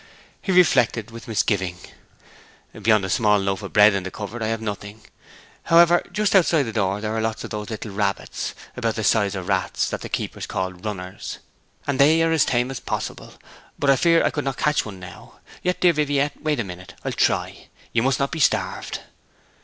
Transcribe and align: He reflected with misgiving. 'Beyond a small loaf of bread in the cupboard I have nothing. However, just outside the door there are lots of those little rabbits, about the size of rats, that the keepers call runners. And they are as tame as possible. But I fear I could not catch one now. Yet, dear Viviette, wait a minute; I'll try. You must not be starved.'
He 0.41 0.51
reflected 0.51 1.11
with 1.11 1.27
misgiving. 1.27 1.77
'Beyond 2.73 3.05
a 3.05 3.07
small 3.11 3.37
loaf 3.37 3.61
of 3.61 3.71
bread 3.71 3.93
in 3.93 4.01
the 4.01 4.09
cupboard 4.09 4.41
I 4.41 4.47
have 4.47 4.59
nothing. 4.59 5.01
However, 5.65 6.01
just 6.11 6.33
outside 6.35 6.63
the 6.63 6.71
door 6.73 7.01
there 7.01 7.15
are 7.15 7.21
lots 7.21 7.43
of 7.43 7.51
those 7.51 7.69
little 7.69 7.91
rabbits, 7.91 8.55
about 8.75 8.95
the 8.95 9.03
size 9.03 9.35
of 9.35 9.47
rats, 9.47 9.91
that 9.91 10.01
the 10.01 10.09
keepers 10.09 10.47
call 10.47 10.73
runners. 10.73 11.37
And 11.85 11.99
they 11.99 12.23
are 12.23 12.31
as 12.31 12.45
tame 12.45 12.71
as 12.71 12.79
possible. 12.79 13.35
But 13.77 13.91
I 13.91 13.95
fear 13.95 14.25
I 14.25 14.31
could 14.31 14.45
not 14.45 14.57
catch 14.57 14.87
one 14.87 14.99
now. 14.99 15.37
Yet, 15.61 15.79
dear 15.81 15.93
Viviette, 15.93 16.41
wait 16.41 16.59
a 16.59 16.63
minute; 16.63 16.95
I'll 17.05 17.11
try. 17.11 17.67
You 17.93 18.01
must 18.01 18.17
not 18.17 18.31
be 18.31 18.39
starved.' 18.39 19.01